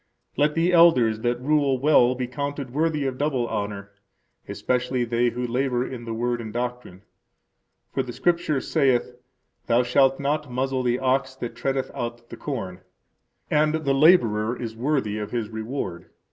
[0.35, 3.91] Let the elders that rule well be counted worthy of double honor,
[4.47, 7.03] especially they who labor in the Word and doctrine.
[7.93, 9.13] For the Scripture saith,
[9.67, 12.81] Thou shalt not muzzle the ox that treadeth out the corn;
[13.51, 16.09] and the laborer is worthy of his reward.